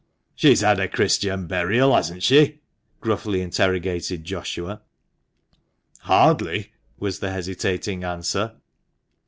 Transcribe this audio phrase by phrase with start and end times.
[0.33, 2.61] "She's had Christian burial, hasn't she?"
[3.01, 4.81] gruffly interrogated Joshua.
[5.99, 8.53] "Hardly," was the hesitating answer.